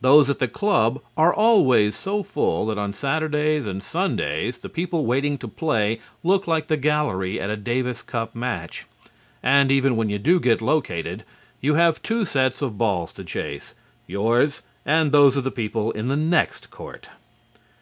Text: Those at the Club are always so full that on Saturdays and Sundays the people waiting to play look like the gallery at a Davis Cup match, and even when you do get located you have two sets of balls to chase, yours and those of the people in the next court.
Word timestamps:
Those 0.00 0.30
at 0.30 0.38
the 0.38 0.48
Club 0.48 1.02
are 1.18 1.34
always 1.34 1.94
so 1.96 2.22
full 2.22 2.64
that 2.68 2.78
on 2.78 2.94
Saturdays 2.94 3.66
and 3.66 3.82
Sundays 3.82 4.56
the 4.56 4.70
people 4.70 5.04
waiting 5.04 5.36
to 5.36 5.46
play 5.48 6.00
look 6.24 6.46
like 6.46 6.68
the 6.68 6.78
gallery 6.78 7.38
at 7.38 7.50
a 7.50 7.58
Davis 7.58 8.00
Cup 8.00 8.34
match, 8.34 8.86
and 9.42 9.70
even 9.70 9.94
when 9.94 10.08
you 10.08 10.18
do 10.18 10.40
get 10.40 10.62
located 10.62 11.24
you 11.60 11.74
have 11.74 12.00
two 12.02 12.24
sets 12.24 12.62
of 12.62 12.78
balls 12.78 13.12
to 13.12 13.22
chase, 13.22 13.74
yours 14.06 14.62
and 14.86 15.12
those 15.12 15.36
of 15.36 15.44
the 15.44 15.50
people 15.50 15.90
in 15.90 16.08
the 16.08 16.16
next 16.16 16.70
court. 16.70 17.10